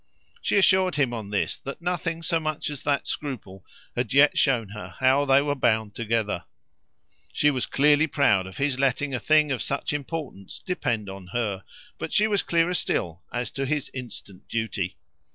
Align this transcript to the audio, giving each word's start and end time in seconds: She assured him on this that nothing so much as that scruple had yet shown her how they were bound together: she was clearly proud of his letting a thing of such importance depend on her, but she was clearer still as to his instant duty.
She 0.41 0.57
assured 0.57 0.95
him 0.95 1.13
on 1.13 1.29
this 1.29 1.59
that 1.59 1.79
nothing 1.79 2.23
so 2.23 2.39
much 2.39 2.71
as 2.71 2.81
that 2.81 3.07
scruple 3.07 3.63
had 3.95 4.15
yet 4.15 4.35
shown 4.35 4.69
her 4.69 4.95
how 4.99 5.25
they 5.25 5.43
were 5.43 5.53
bound 5.53 5.93
together: 5.93 6.45
she 7.31 7.51
was 7.51 7.67
clearly 7.67 8.07
proud 8.07 8.47
of 8.47 8.57
his 8.57 8.79
letting 8.79 9.13
a 9.13 9.19
thing 9.19 9.51
of 9.51 9.61
such 9.61 9.93
importance 9.93 10.59
depend 10.65 11.07
on 11.07 11.27
her, 11.33 11.63
but 11.99 12.11
she 12.11 12.25
was 12.25 12.41
clearer 12.41 12.73
still 12.73 13.21
as 13.31 13.51
to 13.51 13.67
his 13.67 13.91
instant 13.93 14.47
duty. 14.47 14.97